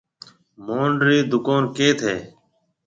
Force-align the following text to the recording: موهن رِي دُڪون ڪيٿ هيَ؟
موهن 0.65 0.91
رِي 1.05 1.17
دُڪون 1.31 1.63
ڪيٿ 1.77 1.97
هيَ؟ 2.07 2.17